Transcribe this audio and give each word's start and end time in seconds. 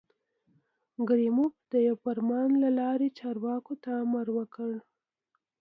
کریموف 1.07 1.53
د 1.71 1.73
یوه 1.87 2.01
فرمان 2.03 2.49
له 2.63 2.69
لارې 2.79 3.07
چارواکو 3.19 3.73
ته 3.83 3.89
امر 4.03 4.27
وکړ. 4.37 4.71